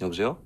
여보세요? 0.00 0.40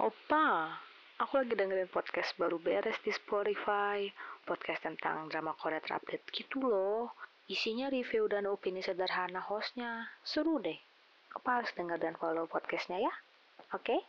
Opa, 0.00 0.80
aku 1.20 1.44
lagi 1.44 1.54
dengerin 1.54 1.86
podcast 1.92 2.34
baru 2.40 2.58
beres 2.58 2.98
di 3.04 3.12
Spotify. 3.12 4.08
Podcast 4.44 4.84
tentang 4.84 5.28
drama 5.32 5.56
Korea 5.56 5.80
terupdate 5.80 6.24
gitu 6.32 6.64
loh. 6.64 7.12
Isinya 7.48 7.92
review 7.92 8.28
dan 8.28 8.48
opini 8.48 8.80
sederhana 8.80 9.40
hostnya. 9.44 10.08
Seru 10.24 10.60
deh. 10.60 10.76
Opa 11.36 11.60
harus 11.60 11.72
denger 11.76 12.00
dan 12.00 12.16
follow 12.16 12.48
podcastnya 12.48 13.00
ya. 13.04 13.12
Oke? 13.76 14.00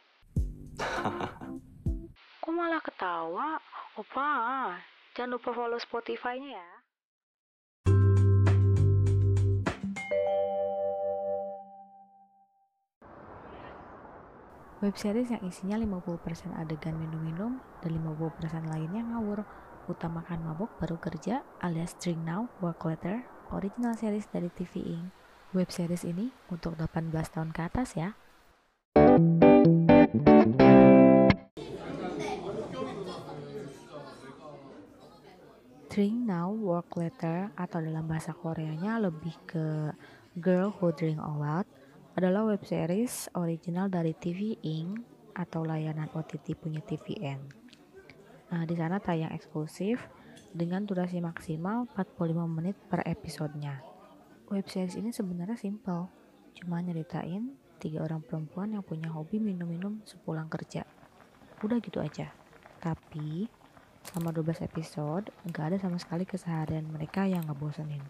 Kok 2.39 2.54
malah 2.54 2.79
ketawa? 2.79 3.59
Opa, 3.95 4.32
jangan 5.16 5.39
lupa 5.39 5.50
follow 5.55 5.79
Spotify-nya 5.79 6.59
ya. 6.59 6.70
Web 14.80 14.96
series 14.96 15.29
yang 15.29 15.44
isinya 15.44 15.76
50% 15.76 16.57
adegan 16.57 16.96
minum-minum 16.96 17.61
dan 17.84 17.90
50% 18.00 18.64
lainnya 18.64 19.04
ngawur. 19.12 19.44
Utamakan 19.93 20.40
mabok 20.40 20.72
baru 20.80 20.96
kerja 20.96 21.44
alias 21.61 21.93
Drink 22.00 22.25
Now, 22.25 22.48
Work 22.64 22.88
Later, 22.88 23.21
original 23.52 23.93
series 23.93 24.24
dari 24.32 24.48
TV 24.48 24.80
Ink. 24.80 25.12
Web 25.52 25.68
series 25.68 26.08
ini 26.08 26.32
untuk 26.48 26.80
18 26.80 27.12
tahun 27.12 27.52
ke 27.52 27.61
atas 27.61 27.93
ya. 27.93 28.16
Drink 35.92 36.16
Now, 36.24 36.56
Work 36.56 36.97
Later 36.97 37.52
atau 37.52 37.84
dalam 37.84 38.08
bahasa 38.08 38.33
Koreanya 38.33 38.97
lebih 38.97 39.36
ke 39.44 39.92
Girl 40.41 40.72
Who 40.72 40.97
Drink 40.97 41.20
A 41.20 41.36
Lot 41.36 41.69
adalah 42.19 42.42
web 42.42 42.62
series 42.67 43.31
original 43.39 43.87
dari 43.87 44.11
TV 44.19 44.59
Ink 44.67 44.98
atau 45.39 45.62
layanan 45.62 46.11
OTT 46.11 46.58
punya 46.58 46.83
TVN. 46.83 47.41
Nah, 48.50 48.67
di 48.67 48.75
sana 48.75 48.98
tayang 48.98 49.30
eksklusif 49.30 50.02
dengan 50.50 50.83
durasi 50.83 51.22
maksimal 51.22 51.86
45 51.94 52.50
menit 52.50 52.75
per 52.91 53.06
episodenya. 53.06 53.78
Web 54.50 54.67
series 54.67 54.98
ini 54.98 55.14
sebenarnya 55.14 55.55
simple, 55.55 56.11
cuma 56.58 56.83
nyeritain 56.83 57.55
tiga 57.78 58.02
orang 58.02 58.27
perempuan 58.27 58.74
yang 58.74 58.83
punya 58.83 59.06
hobi 59.14 59.39
minum-minum 59.39 60.02
sepulang 60.02 60.50
kerja. 60.50 60.83
Udah 61.62 61.78
gitu 61.78 62.02
aja. 62.02 62.34
Tapi 62.83 63.47
selama 64.02 64.34
12 64.34 64.67
episode, 64.67 65.30
nggak 65.47 65.64
ada 65.70 65.78
sama 65.78 66.02
sekali 66.02 66.27
keseharian 66.27 66.91
mereka 66.91 67.30
yang 67.30 67.47
ngebosenin. 67.47 68.02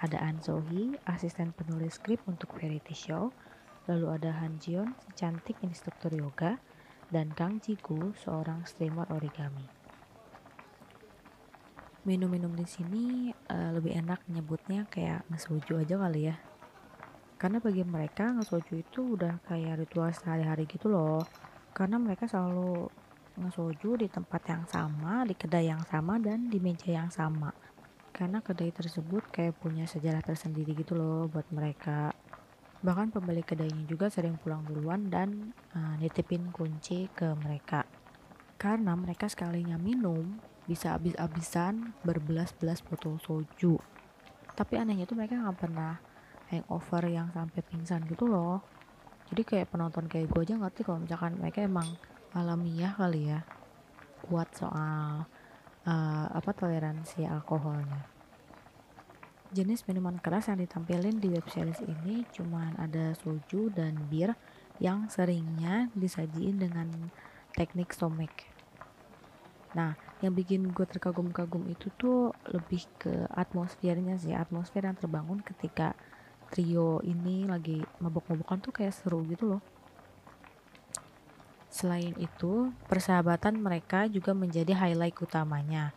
Ada 0.00 0.16
An 0.24 0.40
Sohee, 0.40 0.96
asisten 1.04 1.52
penulis 1.52 2.00
skrip 2.00 2.24
untuk 2.24 2.56
variety 2.56 2.96
show, 2.96 3.36
lalu 3.84 4.16
ada 4.16 4.32
Han 4.40 4.56
Jion, 4.56 4.96
cantik 5.12 5.60
instruktur 5.60 6.08
yoga, 6.16 6.56
dan 7.12 7.28
Kang 7.36 7.60
Ji-gu, 7.60 8.16
seorang 8.16 8.64
streamer 8.64 9.04
origami. 9.12 9.68
Minum-minum 12.08 12.56
di 12.56 12.64
sini 12.64 13.28
uh, 13.52 13.76
lebih 13.76 13.92
enak 13.92 14.24
nyebutnya 14.32 14.88
kayak 14.88 15.28
ngesoju 15.28 15.84
aja 15.84 16.00
kali 16.00 16.32
ya. 16.32 16.36
Karena 17.36 17.60
bagi 17.60 17.84
mereka 17.84 18.32
ngesoju 18.32 18.72
itu 18.80 19.20
udah 19.20 19.44
kayak 19.44 19.84
ritual 19.84 20.08
sehari-hari 20.16 20.64
gitu 20.64 20.88
loh. 20.88 21.20
Karena 21.76 22.00
mereka 22.00 22.24
selalu 22.24 22.88
ngesoju 23.36 24.00
di 24.00 24.08
tempat 24.08 24.48
yang 24.48 24.64
sama, 24.64 25.28
di 25.28 25.36
kedai 25.36 25.68
yang 25.68 25.84
sama, 25.84 26.16
dan 26.16 26.48
di 26.48 26.56
meja 26.56 26.88
yang 26.88 27.12
sama 27.12 27.52
karena 28.20 28.44
kedai 28.44 28.68
tersebut 28.68 29.32
kayak 29.32 29.56
punya 29.64 29.88
sejarah 29.88 30.20
tersendiri 30.20 30.76
gitu 30.76 30.92
loh 30.92 31.24
buat 31.32 31.48
mereka. 31.48 32.12
Bahkan 32.84 33.16
pemilik 33.16 33.40
kedainya 33.40 33.88
juga 33.88 34.12
sering 34.12 34.36
pulang 34.36 34.60
duluan 34.68 35.08
dan 35.08 35.56
uh, 35.72 35.96
nitipin 35.96 36.52
kunci 36.52 37.08
ke 37.16 37.32
mereka. 37.40 37.88
Karena 38.60 38.92
mereka 38.92 39.24
sekalinya 39.24 39.80
minum 39.80 40.36
bisa 40.68 41.00
habis-habisan 41.00 41.96
berbelas-belas 42.04 42.84
botol 42.84 43.16
soju. 43.24 43.80
Tapi 44.52 44.76
anehnya 44.76 45.08
tuh 45.08 45.16
mereka 45.16 45.40
nggak 45.40 45.56
pernah 45.56 45.96
hangover 46.52 47.08
yang 47.08 47.32
sampai 47.32 47.64
pingsan 47.64 48.04
gitu 48.04 48.28
loh. 48.28 48.60
Jadi 49.32 49.48
kayak 49.48 49.72
penonton 49.72 50.04
kayak 50.12 50.28
gue 50.28 50.44
aja 50.44 50.60
ngerti 50.60 50.84
kalau 50.84 51.00
misalkan 51.00 51.40
mereka 51.40 51.64
emang 51.64 51.88
alamiah 52.36 52.92
kali 52.92 53.32
ya 53.32 53.40
kuat 54.28 54.52
soal 54.52 55.24
uh, 55.86 56.26
apa 56.28 56.50
toleransi 56.52 57.24
alkoholnya. 57.24 58.19
Jenis 59.50 59.82
minuman 59.90 60.14
keras 60.22 60.46
yang 60.46 60.62
ditampilin 60.62 61.18
di 61.18 61.26
web 61.26 61.42
series 61.50 61.82
ini 61.82 62.22
cuma 62.30 62.70
ada 62.78 63.18
soju 63.18 63.66
dan 63.74 63.98
bir 64.06 64.38
yang 64.78 65.10
seringnya 65.10 65.90
disajiin 65.90 66.62
dengan 66.62 66.86
teknik 67.58 67.90
stomach. 67.90 68.30
Nah, 69.74 69.98
yang 70.22 70.38
bikin 70.38 70.70
gue 70.70 70.86
terkagum-kagum 70.86 71.66
itu 71.66 71.90
tuh 71.98 72.30
lebih 72.46 72.86
ke 72.94 73.26
atmosfernya 73.26 74.22
sih, 74.22 74.38
atmosfer 74.38 74.86
yang 74.86 74.94
terbangun 74.94 75.42
ketika 75.42 75.98
trio 76.54 77.02
ini 77.02 77.50
lagi 77.50 77.82
mabok-mabokan 77.98 78.62
tuh 78.62 78.70
kayak 78.70 78.94
seru 78.94 79.26
gitu 79.26 79.58
loh. 79.58 79.62
Selain 81.70 82.14
itu, 82.22 82.70
persahabatan 82.86 83.58
mereka 83.58 84.06
juga 84.06 84.30
menjadi 84.30 84.78
highlight 84.78 85.18
utamanya. 85.22 85.90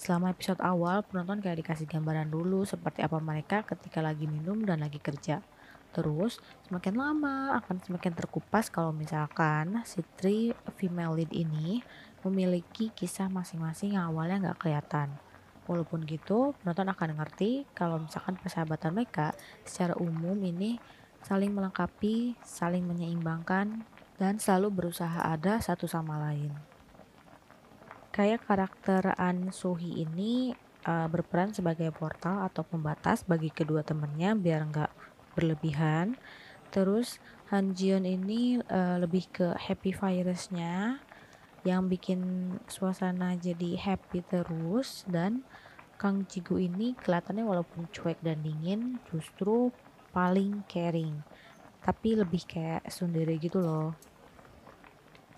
Selama 0.00 0.32
episode 0.32 0.64
awal, 0.64 1.04
penonton 1.04 1.44
kayak 1.44 1.60
dikasih 1.60 1.84
gambaran 1.84 2.32
dulu 2.32 2.64
seperti 2.64 3.04
apa 3.04 3.20
mereka 3.20 3.68
ketika 3.68 4.00
lagi 4.00 4.24
minum 4.24 4.64
dan 4.64 4.80
lagi 4.80 4.96
kerja. 4.96 5.44
Terus, 5.92 6.40
semakin 6.64 6.96
lama 6.96 7.60
akan 7.60 7.84
semakin 7.84 8.16
terkupas 8.16 8.72
kalau 8.72 8.96
misalkan 8.96 9.84
si 9.84 10.00
three 10.16 10.56
female 10.80 11.20
lead 11.20 11.28
ini 11.36 11.84
memiliki 12.24 12.88
kisah 12.96 13.28
masing-masing 13.28 14.00
yang 14.00 14.08
awalnya 14.08 14.48
nggak 14.48 14.64
kelihatan. 14.64 15.12
Walaupun 15.68 16.08
gitu, 16.08 16.56
penonton 16.64 16.88
akan 16.88 17.20
ngerti 17.20 17.68
kalau 17.76 18.00
misalkan 18.00 18.40
persahabatan 18.40 18.96
mereka 18.96 19.36
secara 19.68 19.92
umum 20.00 20.40
ini 20.40 20.80
saling 21.20 21.52
melengkapi, 21.52 22.40
saling 22.40 22.88
menyeimbangkan, 22.88 23.84
dan 24.16 24.40
selalu 24.40 24.72
berusaha 24.72 25.20
ada 25.28 25.60
satu 25.60 25.84
sama 25.84 26.16
lain. 26.16 26.69
Kayak 28.10 28.46
karakter 28.46 29.14
An 29.14 29.54
Sohee 29.54 30.02
ini 30.02 30.50
uh, 30.86 31.06
berperan 31.06 31.54
sebagai 31.54 31.94
portal 31.94 32.42
atau 32.42 32.66
pembatas 32.66 33.22
bagi 33.22 33.54
kedua 33.54 33.86
temannya 33.86 34.34
biar 34.34 34.66
nggak 34.66 34.92
berlebihan. 35.38 36.18
Terus 36.74 37.22
Han 37.54 37.74
Jion 37.74 38.06
ini 38.06 38.58
uh, 38.58 38.98
lebih 38.98 39.30
ke 39.30 39.54
happy 39.54 39.94
virusnya 39.94 41.02
yang 41.62 41.92
bikin 41.92 42.56
suasana 42.66 43.36
jadi 43.36 43.76
happy 43.76 44.24
terus 44.24 45.04
dan 45.04 45.44
Kang 46.00 46.24
Jigu 46.24 46.56
ini 46.56 46.96
kelihatannya 46.96 47.44
walaupun 47.44 47.84
cuek 47.92 48.24
dan 48.24 48.40
dingin 48.40 48.96
justru 49.12 49.68
paling 50.16 50.64
caring 50.64 51.20
tapi 51.84 52.16
lebih 52.16 52.40
kayak 52.48 52.88
sendiri 52.88 53.36
gitu 53.36 53.60
loh 53.60 53.92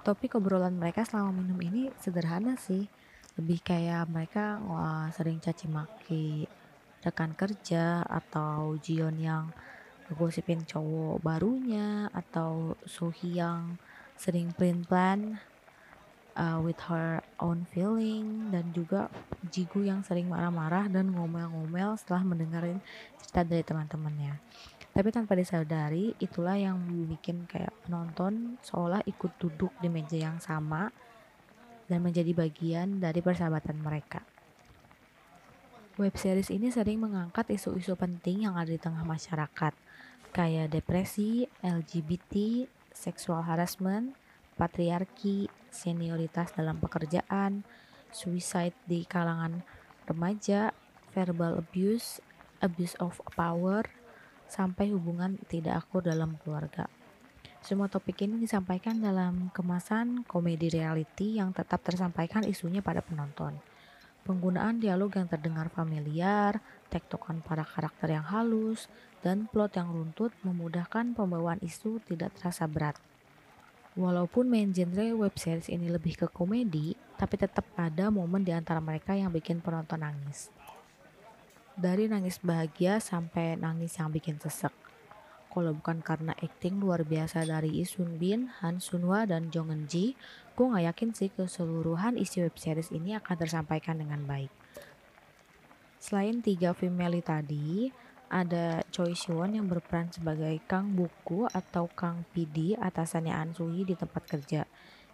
topik 0.03 0.35
obrolan 0.35 0.75
mereka 0.75 1.07
selama 1.07 1.31
minum 1.31 1.59
ini 1.63 1.95
sederhana 2.03 2.59
sih 2.59 2.91
lebih 3.39 3.63
kayak 3.65 4.11
mereka 4.11 4.61
wah, 4.67 5.09
sering 5.15 5.41
caci 5.41 5.71
maki 5.71 6.45
rekan 7.03 7.35
kerja 7.35 8.03
atau 8.07 8.79
Jion 8.79 9.17
yang 9.19 9.51
gosipin 10.13 10.67
cowok 10.67 11.23
barunya 11.25 12.11
atau 12.13 12.77
Suhi 12.85 13.41
yang 13.41 13.81
sering 14.19 14.53
plan 14.53 14.85
plan 14.85 15.41
uh, 16.37 16.61
with 16.61 16.79
her 16.87 17.25
own 17.41 17.65
feeling 17.73 18.53
dan 18.53 18.71
juga 18.77 19.09
Jigu 19.51 19.87
yang 19.89 20.05
sering 20.05 20.29
marah-marah 20.29 20.87
dan 20.93 21.11
ngomel-ngomel 21.11 21.97
setelah 21.99 22.23
mendengarin 22.23 22.79
cerita 23.19 23.43
dari 23.43 23.65
teman-temannya. 23.65 24.35
Tapi 24.93 25.09
tanpa 25.09 25.33
disadari, 25.33 26.13
itulah 26.21 26.61
yang 26.61 26.77
bikin 27.09 27.49
kayak 27.49 27.73
penonton 27.89 28.61
seolah 28.61 29.01
ikut 29.09 29.33
duduk 29.41 29.73
di 29.81 29.89
meja 29.89 30.21
yang 30.21 30.37
sama 30.37 30.93
dan 31.89 32.05
menjadi 32.05 32.37
bagian 32.37 33.01
dari 33.01 33.25
persahabatan 33.25 33.81
mereka. 33.81 34.21
Web 35.97 36.17
series 36.17 36.53
ini 36.53 36.69
sering 36.73 37.01
mengangkat 37.01 37.53
isu-isu 37.53 37.97
penting 37.97 38.49
yang 38.49 38.57
ada 38.57 38.69
di 38.69 38.81
tengah 38.81 39.05
masyarakat, 39.05 39.73
kayak 40.33 40.73
depresi, 40.73 41.49
LGBT, 41.61 42.65
seksual 42.93 43.45
harassment, 43.45 44.17
patriarki, 44.57 45.49
senioritas 45.73 46.53
dalam 46.53 46.81
pekerjaan, 46.81 47.65
suicide 48.13 48.77
di 48.85 49.05
kalangan 49.09 49.65
remaja, 50.05 50.73
verbal 51.17 51.61
abuse, 51.61 52.21
abuse 52.61 52.97
of 53.01 53.21
power, 53.37 53.85
sampai 54.53 54.93
hubungan 54.93 55.41
tidak 55.49 55.81
akur 55.81 56.05
dalam 56.05 56.37
keluarga. 56.45 56.85
Semua 57.65 57.89
topik 57.89 58.29
ini 58.29 58.37
disampaikan 58.37 59.01
dalam 59.01 59.49
kemasan 59.57 60.29
komedi 60.29 60.69
reality 60.69 61.41
yang 61.41 61.57
tetap 61.57 61.81
tersampaikan 61.81 62.45
isunya 62.45 62.85
pada 62.85 63.01
penonton. 63.01 63.57
Penggunaan 64.29 64.79
dialog 64.79 65.15
yang 65.17 65.27
terdengar 65.27 65.73
familiar, 65.73 66.61
tektokan 66.93 67.41
para 67.41 67.65
karakter 67.65 68.13
yang 68.13 68.27
halus, 68.29 68.93
dan 69.25 69.49
plot 69.49 69.79
yang 69.79 69.89
runtut 69.91 70.35
memudahkan 70.45 71.17
pembawaan 71.17 71.63
isu 71.65 72.03
tidak 72.05 72.35
terasa 72.37 72.69
berat. 72.69 72.99
Walaupun 73.95 74.51
main 74.51 74.75
genre 74.75 75.15
web 75.15 75.35
series 75.39 75.71
ini 75.71 75.87
lebih 75.87 76.19
ke 76.19 76.27
komedi, 76.31 76.99
tapi 77.15 77.39
tetap 77.39 77.67
ada 77.79 78.11
momen 78.11 78.43
di 78.43 78.51
antara 78.51 78.83
mereka 78.83 79.15
yang 79.15 79.31
bikin 79.31 79.63
penonton 79.63 80.03
nangis. 80.03 80.51
Dari 81.83 82.07
nangis 82.07 82.39
bahagia 82.39 83.03
sampai 83.03 83.59
nangis 83.59 83.99
yang 83.99 84.15
bikin 84.15 84.39
sesek. 84.39 84.71
Kalau 85.51 85.75
bukan 85.75 85.99
karena 85.99 86.31
acting 86.39 86.79
luar 86.79 87.03
biasa 87.03 87.43
dari 87.43 87.75
Lee 87.75 87.83
Sun 87.83 88.23
Bin, 88.23 88.47
Han 88.63 88.79
Sunwa, 88.79 89.27
dan 89.27 89.51
Jong 89.51 89.75
Eun 89.75 89.91
Ji, 89.91 90.15
gue 90.55 90.63
gak 90.71 90.87
yakin 90.95 91.11
sih 91.11 91.35
keseluruhan 91.35 92.15
isi 92.23 92.39
web 92.39 92.55
series 92.55 92.95
ini 92.95 93.19
akan 93.19 93.35
tersampaikan 93.35 93.99
dengan 93.99 94.23
baik. 94.23 94.55
Selain 95.99 96.39
tiga 96.39 96.71
female 96.71 97.19
tadi, 97.19 97.91
ada 98.31 98.87
Choi 98.95 99.19
Siwon 99.19 99.59
yang 99.59 99.67
berperan 99.67 100.07
sebagai 100.15 100.55
Kang 100.71 100.95
Buku 100.95 101.51
atau 101.51 101.91
Kang 101.91 102.23
PD 102.31 102.79
atasannya 102.79 103.35
An 103.35 103.59
Suhi 103.59 103.83
di 103.83 103.99
tempat 103.99 104.23
kerja. 104.25 104.63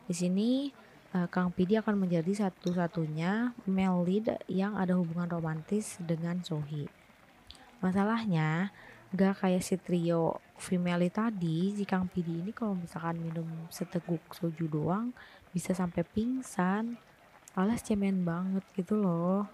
Di 0.05 0.12
sini 0.12 0.69
uh, 1.14 1.28
Kang 1.31 1.55
PD 1.55 1.81
akan 1.81 2.08
menjadi 2.08 2.49
satu-satunya 2.49 3.56
male 3.64 4.00
lead 4.05 4.26
yang 4.50 4.76
ada 4.76 4.96
hubungan 4.99 5.28
romantis 5.28 5.96
dengan 6.02 6.40
Sohee. 6.44 6.90
Masalahnya, 7.78 8.75
gak 9.14 9.40
kayak 9.46 9.62
si 9.62 9.78
trio 9.78 10.43
female 10.58 11.08
tadi, 11.08 11.72
si 11.72 11.87
Kang 11.87 12.10
PD 12.10 12.43
ini 12.43 12.50
kalau 12.52 12.75
misalkan 12.75 13.22
minum 13.22 13.46
seteguk 13.70 14.20
soju 14.34 14.66
doang 14.69 15.14
bisa 15.55 15.72
sampai 15.72 16.05
pingsan. 16.05 16.99
Alias 17.56 17.82
cemen 17.82 18.22
banget 18.22 18.62
gitu 18.76 18.99
loh. 18.99 19.49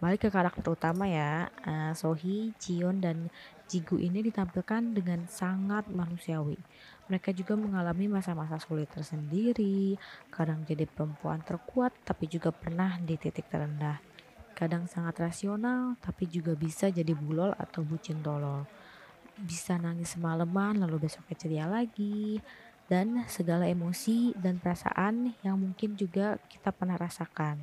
Balik 0.00 0.24
ke 0.24 0.28
karakter 0.32 0.64
utama 0.72 1.04
ya, 1.04 1.52
uh, 1.68 1.92
Sohee, 1.92 2.56
Jion, 2.56 3.04
dan 3.04 3.28
Jigu 3.68 4.00
ini 4.00 4.24
ditampilkan 4.24 4.96
dengan 4.96 5.28
sangat 5.28 5.86
manusiawi. 5.92 6.56
Mereka 7.10 7.34
juga 7.34 7.58
mengalami 7.58 8.06
masa-masa 8.06 8.62
sulit 8.62 8.86
tersendiri, 8.86 9.98
kadang 10.30 10.62
jadi 10.62 10.86
perempuan 10.86 11.42
terkuat 11.42 11.90
tapi 12.06 12.30
juga 12.30 12.54
pernah 12.54 13.02
di 13.02 13.18
titik 13.18 13.50
terendah. 13.50 13.98
Kadang 14.54 14.86
sangat 14.86 15.18
rasional 15.18 15.98
tapi 15.98 16.30
juga 16.30 16.54
bisa 16.54 16.86
jadi 16.86 17.10
bulol 17.10 17.50
atau 17.58 17.82
bucin 17.82 18.22
tolol. 18.22 18.62
Bisa 19.34 19.74
nangis 19.74 20.14
semalaman 20.14 20.78
lalu 20.78 21.10
besoknya 21.10 21.34
ceria 21.34 21.66
lagi. 21.66 22.38
Dan 22.90 23.22
segala 23.30 23.70
emosi 23.70 24.34
dan 24.34 24.58
perasaan 24.58 25.34
yang 25.46 25.58
mungkin 25.58 25.94
juga 25.94 26.42
kita 26.50 26.74
pernah 26.74 26.98
rasakan 26.98 27.62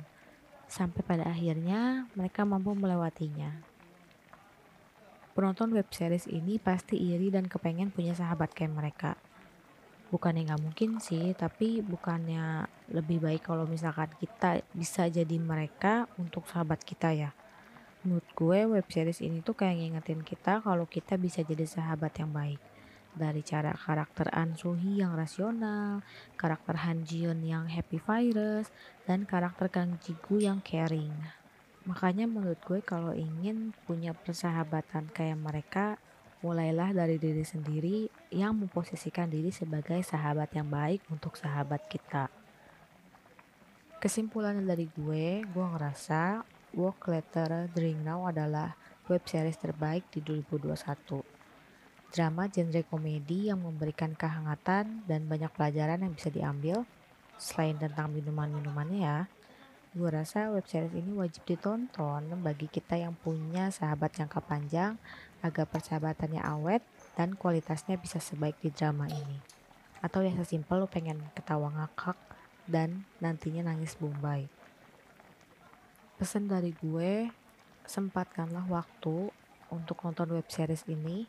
sampai 0.68 1.04
pada 1.04 1.24
akhirnya 1.28 2.08
mereka 2.16 2.48
mampu 2.48 2.72
melewatinya. 2.72 3.60
Penonton 5.36 5.72
web 5.76 5.84
series 5.92 6.24
ini 6.32 6.56
pasti 6.56 6.96
iri 6.96 7.28
dan 7.28 7.44
kepengen 7.44 7.92
punya 7.92 8.16
sahabat 8.16 8.56
kayak 8.56 8.72
mereka. 8.72 9.20
Bukannya 10.08 10.48
nggak 10.48 10.64
mungkin 10.64 10.90
sih, 11.04 11.36
tapi 11.36 11.84
bukannya 11.84 12.64
lebih 12.92 13.20
baik 13.20 13.44
kalau 13.44 13.68
misalkan 13.68 14.08
kita 14.16 14.64
bisa 14.72 15.04
jadi 15.08 15.36
mereka 15.36 16.08
untuk 16.16 16.48
sahabat 16.48 16.80
kita 16.80 17.12
ya. 17.12 17.30
Menurut 18.06 18.28
gue 18.32 18.58
web 18.78 18.86
series 18.88 19.20
ini 19.20 19.44
tuh 19.44 19.52
kayak 19.58 19.76
ngingetin 19.76 20.24
kita 20.24 20.64
kalau 20.64 20.88
kita 20.88 21.20
bisa 21.20 21.44
jadi 21.44 21.68
sahabat 21.68 22.16
yang 22.16 22.32
baik 22.32 22.62
dari 23.18 23.42
cara 23.42 23.74
karakter 23.74 24.30
An 24.30 24.54
Suhi 24.54 25.02
yang 25.02 25.18
rasional, 25.18 26.06
karakter 26.38 26.78
Han 26.86 27.02
Jion 27.02 27.42
yang 27.42 27.66
happy 27.66 27.98
virus, 27.98 28.70
dan 29.04 29.26
karakter 29.26 29.66
Kang 29.72 29.98
Jigu 29.98 30.38
yang 30.38 30.62
caring. 30.62 31.12
Makanya 31.88 32.30
menurut 32.30 32.62
gue 32.62 32.84
kalau 32.84 33.16
ingin 33.16 33.74
punya 33.88 34.14
persahabatan 34.14 35.10
kayak 35.10 35.40
mereka, 35.40 35.98
mulailah 36.40 36.94
dari 36.94 37.18
diri 37.18 37.42
sendiri 37.42 38.06
yang 38.30 38.54
memposisikan 38.54 39.26
diri 39.26 39.50
sebagai 39.50 39.98
sahabat 40.06 40.54
yang 40.54 40.70
baik 40.70 41.02
untuk 41.10 41.34
sahabat 41.34 41.86
kita. 41.90 42.30
Kesimpulannya 43.98 44.62
dari 44.62 44.86
gue, 44.86 45.42
gue 45.42 45.66
ngerasa 45.74 46.46
Work 46.78 47.10
Letter 47.10 47.66
Drink 47.74 48.06
Now 48.06 48.30
adalah 48.30 48.78
web 49.10 49.24
series 49.24 49.58
terbaik 49.58 50.06
di 50.12 50.20
2021 50.20 51.38
drama 52.08 52.48
genre 52.48 52.82
komedi 52.88 53.52
yang 53.52 53.60
memberikan 53.60 54.16
kehangatan 54.16 55.04
dan 55.04 55.20
banyak 55.28 55.52
pelajaran 55.52 56.00
yang 56.00 56.12
bisa 56.16 56.32
diambil 56.32 56.88
selain 57.36 57.76
tentang 57.76 58.08
minuman-minumannya 58.12 59.00
ya 59.00 59.18
gue 59.92 60.08
rasa 60.08 60.52
web 60.52 60.64
series 60.68 60.92
ini 60.96 61.16
wajib 61.16 61.44
ditonton 61.48 62.28
bagi 62.44 62.68
kita 62.68 63.00
yang 63.00 63.16
punya 63.16 63.72
sahabat 63.72 64.16
jangka 64.16 64.40
panjang 64.44 65.00
agar 65.42 65.66
persahabatannya 65.70 66.42
awet 66.42 66.82
dan 67.14 67.38
kualitasnya 67.38 67.98
bisa 67.98 68.18
sebaik 68.18 68.58
di 68.58 68.74
drama 68.74 69.06
ini. 69.06 69.38
Atau 70.02 70.22
yang 70.22 70.38
sesimpel 70.38 70.82
lo 70.82 70.86
pengen 70.90 71.18
ketawa 71.34 71.70
ngakak 71.74 72.18
dan 72.68 73.06
nantinya 73.18 73.70
nangis 73.72 73.98
bombay. 73.98 74.46
Pesan 76.18 76.50
dari 76.50 76.74
gue 76.74 77.30
sempatkanlah 77.86 78.66
waktu 78.68 79.30
untuk 79.70 80.02
nonton 80.04 80.34
web 80.34 80.46
series 80.50 80.84
ini 80.90 81.24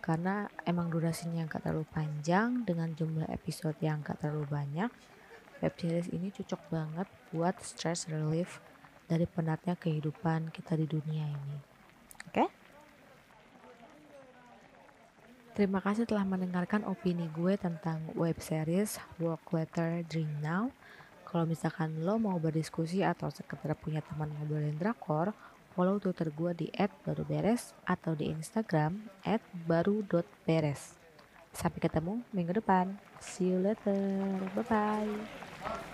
karena 0.00 0.48
emang 0.64 0.88
durasinya 0.88 1.44
gak 1.44 1.68
terlalu 1.68 1.84
panjang 1.92 2.64
dengan 2.64 2.96
jumlah 2.96 3.28
episode 3.28 3.76
yang 3.84 4.00
gak 4.00 4.16
terlalu 4.24 4.48
banyak 4.48 4.88
web 5.60 5.74
series 5.76 6.08
ini 6.08 6.32
cocok 6.32 6.62
banget 6.72 7.08
buat 7.30 7.56
stress 7.60 8.08
relief 8.08 8.64
dari 9.04 9.28
penatnya 9.28 9.76
kehidupan 9.76 10.48
kita 10.54 10.78
di 10.78 10.86
dunia 10.88 11.28
ini. 11.28 11.58
Oke? 12.30 12.46
okay? 12.46 12.59
Terima 15.60 15.84
kasih 15.84 16.08
telah 16.08 16.24
mendengarkan 16.24 16.88
opini 16.88 17.28
gue 17.36 17.52
tentang 17.60 18.00
web 18.16 18.40
series 18.40 18.96
Work 19.20 19.44
Letter 19.52 20.00
Dream 20.08 20.40
Now. 20.40 20.72
Kalau 21.28 21.44
misalkan 21.44 22.00
lo 22.00 22.16
mau 22.16 22.40
berdiskusi 22.40 23.04
atau 23.04 23.28
sekedar 23.28 23.76
punya 23.76 24.00
teman 24.00 24.32
ngobrolin 24.40 24.80
drakor, 24.80 25.36
follow 25.76 26.00
Twitter 26.00 26.32
gue 26.32 26.64
di 26.64 26.66
@baruberes 27.04 27.76
atau 27.84 28.16
di 28.16 28.32
Instagram 28.32 29.04
@baru.beres. 29.68 30.96
Sampai 31.52 31.84
ketemu 31.84 32.24
minggu 32.32 32.56
depan. 32.56 32.96
See 33.20 33.52
you 33.52 33.60
later. 33.60 34.40
Bye 34.56 34.64
bye. 34.64 35.84